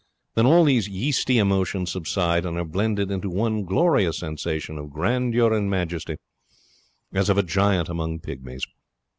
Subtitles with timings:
[0.33, 5.53] Then all these yeasty emotions subside and are blended into one glorious sensation of grandeur
[5.53, 6.17] and majesty,
[7.13, 8.63] as of a giant among pygmies.